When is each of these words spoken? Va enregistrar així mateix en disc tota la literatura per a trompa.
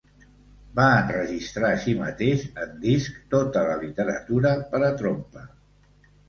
Va 0.77 0.85
enregistrar 1.01 1.69
així 1.73 1.93
mateix 1.99 2.45
en 2.63 2.71
disc 2.85 3.19
tota 3.35 3.67
la 3.69 3.77
literatura 3.83 4.55
per 4.73 4.83
a 4.89 4.91
trompa. 5.05 5.47